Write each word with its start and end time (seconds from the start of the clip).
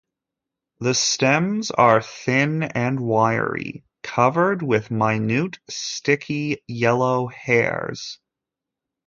The 0.79 0.95
stems 0.95 1.69
are 1.69 2.01
thin 2.01 2.63
and 2.63 2.99
wiry, 2.99 3.85
covered 4.01 4.63
with 4.63 4.89
minute 4.89 5.59
sticky 5.69 6.63
yellow 6.67 7.27
hairs. 7.27 8.17